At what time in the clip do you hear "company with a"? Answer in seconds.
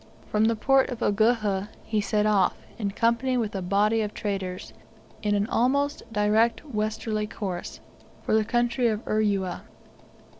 2.89-3.61